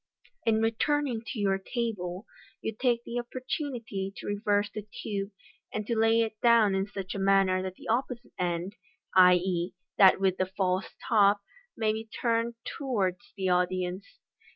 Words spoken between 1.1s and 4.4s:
to your table you take the opportunity to